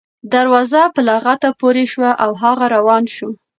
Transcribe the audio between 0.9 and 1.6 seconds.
په لغته